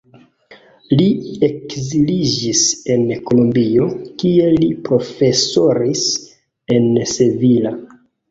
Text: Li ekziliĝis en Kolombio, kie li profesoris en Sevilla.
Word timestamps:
Li 0.99 1.05
ekziliĝis 1.47 2.61
en 2.95 3.03
Kolombio, 3.27 3.85
kie 4.23 4.47
li 4.55 4.71
profesoris 4.89 6.03
en 6.77 6.89
Sevilla. 7.15 7.75